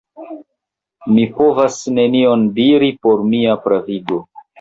Mi 1.17 1.25
povas 1.35 1.77
nenion 1.97 2.47
diri 2.61 2.89
por 3.05 3.21
mia 3.35 3.55
pravigo. 3.67 4.19